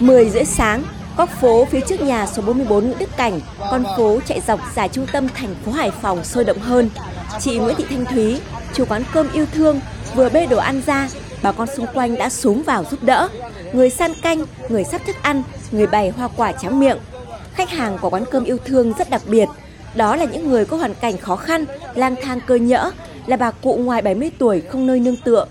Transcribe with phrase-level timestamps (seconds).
[0.00, 0.82] 10 rưỡi sáng,
[1.16, 4.88] góc phố phía trước nhà số 44 Nguyễn Đức Cảnh, con phố chạy dọc dài
[4.88, 6.90] trung tâm thành phố Hải Phòng sôi động hơn.
[7.40, 8.40] Chị Nguyễn Thị Thanh Thúy,
[8.74, 9.80] chủ quán cơm yêu thương,
[10.14, 11.08] vừa bê đồ ăn ra,
[11.42, 13.28] bà con xung quanh đã xuống vào giúp đỡ.
[13.72, 16.98] Người san canh, người sắp thức ăn, người bày hoa quả tráng miệng.
[17.54, 19.48] Khách hàng của quán cơm yêu thương rất đặc biệt,
[19.94, 21.64] đó là những người có hoàn cảnh khó khăn,
[21.94, 22.90] lang thang cơ nhỡ,
[23.26, 25.46] là bà cụ ngoài 70 tuổi không nơi nương tựa,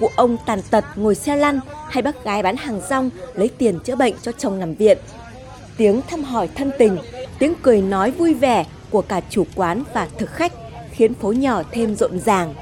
[0.00, 3.78] cụ ông tàn tật ngồi xe lăn hay bác gái bán hàng rong lấy tiền
[3.84, 4.98] chữa bệnh cho chồng nằm viện.
[5.76, 6.98] Tiếng thăm hỏi thân tình,
[7.38, 10.52] tiếng cười nói vui vẻ của cả chủ quán và thực khách
[10.90, 12.54] khiến phố nhỏ thêm rộn ràng.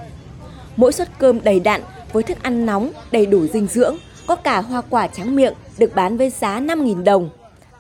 [0.76, 1.80] Mỗi suất cơm đầy đặn
[2.12, 5.95] với thức ăn nóng đầy đủ dinh dưỡng, có cả hoa quả tráng miệng được
[5.95, 7.30] bán với giá 5.000 đồng.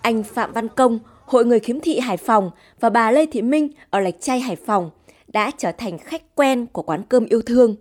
[0.02, 3.68] Anh Phạm Văn Công, Hội người khiếm thị Hải Phòng và bà Lê Thị Minh
[3.90, 4.90] ở Lạch Tray Hải Phòng
[5.28, 7.76] đã trở thành khách quen của quán cơm yêu thương.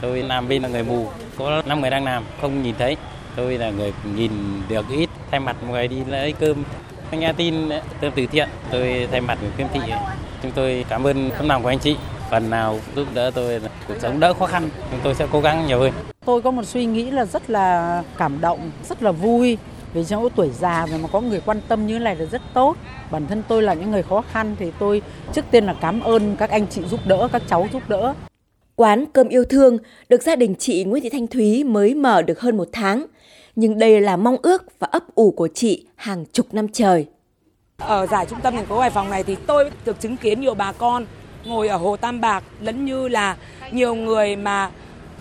[0.00, 1.06] Tôi làm bên là người mù,
[1.38, 2.96] có 5 người đang làm, không nhìn thấy.
[3.36, 4.30] Tôi là người nhìn
[4.68, 6.64] được ít, thay mặt người đi lấy cơm.
[7.10, 7.68] anh Nghe tin
[8.00, 9.80] cơm từ thiện, tôi thay mặt người khiếm thị.
[10.42, 11.96] Chúng tôi cảm ơn tấm lòng của anh chị.
[12.30, 15.66] Phần nào giúp đỡ tôi cuộc sống đỡ khó khăn, chúng tôi sẽ cố gắng
[15.66, 15.92] nhiều hơn.
[16.24, 19.58] Tôi có một suy nghĩ là rất là cảm động, rất là vui
[19.92, 22.76] vì trong tuổi già mà có người quan tâm như thế này là rất tốt.
[23.10, 26.36] Bản thân tôi là những người khó khăn thì tôi trước tiên là cảm ơn
[26.36, 28.14] các anh chị giúp đỡ, các cháu giúp đỡ.
[28.76, 32.40] Quán cơm yêu thương được gia đình chị Nguyễn Thị Thanh Thúy mới mở được
[32.40, 33.06] hơn một tháng.
[33.56, 37.06] Nhưng đây là mong ước và ấp ủ của chị hàng chục năm trời.
[37.78, 40.54] Ở giải trung tâm thành phố Hải Phòng này thì tôi được chứng kiến nhiều
[40.54, 41.06] bà con
[41.44, 43.36] ngồi ở Hồ Tam Bạc, lẫn như là
[43.72, 44.70] nhiều người mà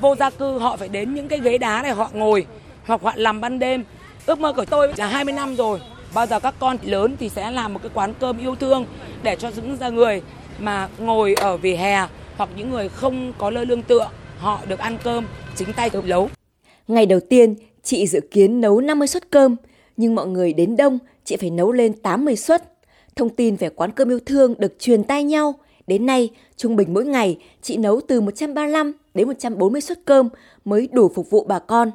[0.02, 2.46] vô gia cư, họ phải đến những cái ghế đá này, họ ngồi,
[2.86, 3.84] hoặc họ làm ban đêm.
[4.26, 5.80] Ước mơ của tôi là 20 năm rồi.
[6.14, 8.86] Bao giờ các con lớn thì sẽ làm một cái quán cơm yêu thương
[9.24, 10.22] để cho những người
[10.60, 14.80] mà ngồi ở vỉa hè hoặc những người không có nơi lương tựa họ được
[14.80, 16.30] ăn cơm chính tay tự nấu.
[16.88, 19.56] Ngày đầu tiên, chị dự kiến nấu 50 suất cơm,
[19.98, 22.72] nhưng mọi người đến đông, chị phải nấu lên 80 suất.
[23.16, 25.56] Thông tin về quán cơm yêu thương được truyền tay nhau.
[25.88, 30.30] Đến nay, trung bình mỗi ngày, chị nấu từ 135 đến 140 suất cơm
[30.66, 31.92] mới đủ phục vụ bà con.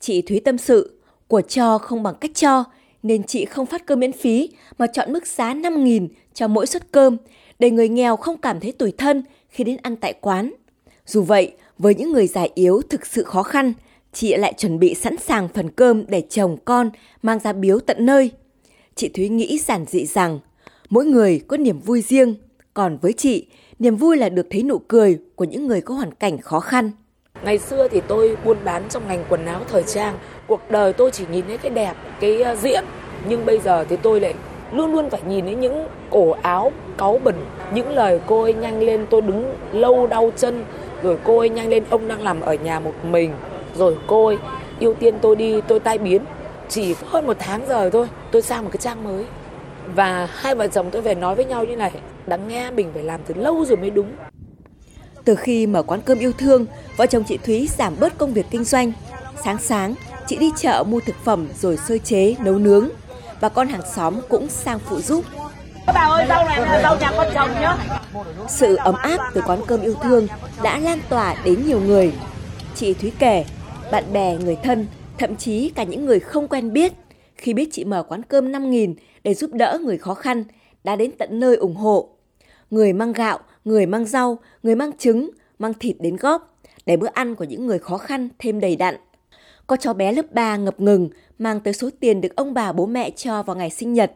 [0.00, 0.98] Chị Thúy tâm sự,
[1.28, 2.64] của cho không bằng cách cho,
[3.02, 6.92] nên chị không phát cơm miễn phí mà chọn mức giá 5.000 cho mỗi suất
[6.92, 7.16] cơm
[7.58, 9.22] để người nghèo không cảm thấy tủi thân
[9.54, 10.52] khi đến ăn tại quán.
[11.06, 13.72] Dù vậy, với những người già yếu thực sự khó khăn,
[14.12, 16.90] chị lại chuẩn bị sẵn sàng phần cơm để chồng con
[17.22, 18.30] mang ra biếu tận nơi.
[18.94, 20.40] Chị Thúy nghĩ giản dị rằng,
[20.90, 22.34] mỗi người có niềm vui riêng,
[22.74, 23.46] còn với chị,
[23.78, 26.90] niềm vui là được thấy nụ cười của những người có hoàn cảnh khó khăn.
[27.44, 31.10] Ngày xưa thì tôi buôn bán trong ngành quần áo thời trang, cuộc đời tôi
[31.10, 32.84] chỉ nhìn thấy cái đẹp, cái ờ, diện,
[33.28, 34.34] nhưng bây giờ thì tôi lại
[34.74, 37.34] luôn luôn phải nhìn thấy những cổ áo cáu bẩn,
[37.74, 40.64] những lời cô ấy nhanh lên, tôi đứng lâu đau chân,
[41.02, 43.32] rồi cô ấy nhanh lên, ông đang làm ở nhà một mình.
[43.76, 44.36] Rồi cô ấy,
[44.80, 46.22] ưu tiên tôi đi, tôi tai biến.
[46.68, 49.24] Chỉ hơn một tháng rồi thôi, tôi sang một cái trang mới.
[49.94, 51.90] Và hai vợ chồng tôi về nói với nhau như này
[52.26, 54.08] đáng nghe mình phải làm từ lâu rồi mới đúng.
[55.24, 58.46] Từ khi mở quán cơm yêu thương, vợ chồng chị Thúy giảm bớt công việc
[58.50, 58.92] kinh doanh.
[59.44, 59.94] Sáng sáng,
[60.26, 62.88] chị đi chợ mua thực phẩm rồi sơ chế, nấu nướng
[63.40, 65.24] bà con hàng xóm cũng sang phụ giúp.
[65.86, 67.76] Bà ơi, rau này rau nhà con chồng nhá.
[68.48, 70.26] Sự ấm áp từ quán cơm yêu thương
[70.62, 72.12] đã lan tỏa đến nhiều người.
[72.74, 73.44] Chị Thúy kể,
[73.92, 74.86] bạn bè, người thân,
[75.18, 76.92] thậm chí cả những người không quen biết,
[77.36, 80.44] khi biết chị mở quán cơm 5.000 để giúp đỡ người khó khăn,
[80.84, 82.08] đã đến tận nơi ủng hộ.
[82.70, 87.08] Người mang gạo, người mang rau, người mang trứng, mang thịt đến góp, để bữa
[87.12, 88.96] ăn của những người khó khăn thêm đầy đặn.
[89.66, 91.08] Có cháu bé lớp 3 ngập ngừng
[91.38, 94.12] mang tới số tiền được ông bà bố mẹ cho vào ngày sinh nhật.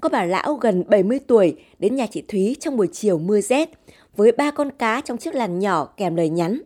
[0.00, 3.70] Có bà lão gần 70 tuổi đến nhà chị Thúy trong buổi chiều mưa rét
[4.16, 6.60] với ba con cá trong chiếc làn nhỏ kèm lời nhắn.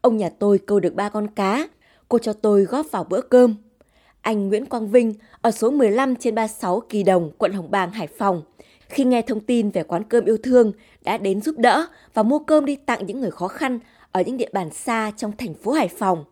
[0.00, 1.68] Ông nhà tôi câu được ba con cá,
[2.08, 3.54] cô cho tôi góp vào bữa cơm.
[4.20, 8.06] Anh Nguyễn Quang Vinh ở số 15 trên 36 Kỳ Đồng, quận Hồng Bàng, Hải
[8.06, 8.42] Phòng,
[8.88, 10.72] khi nghe thông tin về quán cơm yêu thương
[11.04, 13.78] đã đến giúp đỡ và mua cơm đi tặng những người khó khăn
[14.12, 16.24] ở những địa bàn xa trong thành phố Hải Phòng.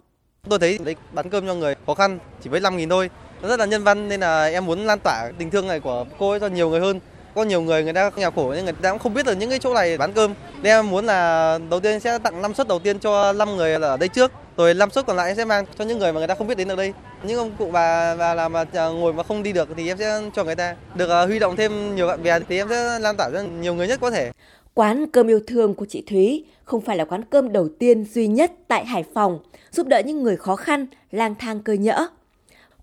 [0.49, 3.11] Tôi thấy đấy bán cơm cho người khó khăn, chỉ với 5 nghìn thôi.
[3.43, 6.05] Nó rất là nhân văn, nên là em muốn lan tỏa tình thương này của
[6.19, 7.01] cô ấy cho nhiều người hơn.
[7.35, 9.51] Có nhiều người người ta nghèo khổ, nhưng người ta cũng không biết được những
[9.51, 10.35] cái chỗ này bán cơm.
[10.63, 13.75] Nên em muốn là đầu tiên sẽ tặng 5 suất đầu tiên cho 5 người
[13.75, 14.33] ở đây trước.
[14.57, 16.47] Rồi 5 suất còn lại em sẽ mang cho những người mà người ta không
[16.47, 16.93] biết đến được đây.
[17.23, 19.99] Những ông cụ bà và làm mà à, ngồi mà không đi được thì em
[19.99, 20.77] sẽ cho người ta.
[20.95, 23.75] Được à, huy động thêm nhiều bạn bè thì em sẽ lan tỏa cho nhiều
[23.75, 24.33] người nhất có thể.
[24.75, 28.27] Quán cơm yêu thương của chị Thúy không phải là quán cơm đầu tiên duy
[28.27, 29.39] nhất tại Hải Phòng
[29.71, 32.07] giúp đỡ những người khó khăn, lang thang cơ nhỡ.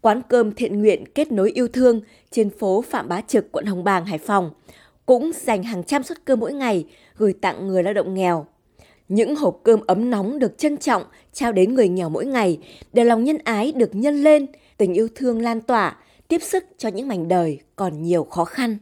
[0.01, 2.01] Quán cơm thiện nguyện kết nối yêu thương
[2.31, 4.51] trên phố Phạm Bá Trực, quận Hồng Bàng, Hải Phòng
[5.06, 6.86] cũng dành hàng trăm suất cơm mỗi ngày
[7.18, 8.45] gửi tặng người lao động nghèo.
[9.07, 11.03] Những hộp cơm ấm nóng được trân trọng
[11.33, 12.59] trao đến người nghèo mỗi ngày
[12.94, 14.45] để lòng nhân ái được nhân lên,
[14.77, 15.97] tình yêu thương lan tỏa,
[16.27, 18.77] tiếp sức cho những mảnh đời còn nhiều khó khăn.